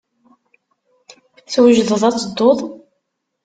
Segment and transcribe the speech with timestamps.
[1.51, 2.59] Twejdeḍ ad tedduḍ?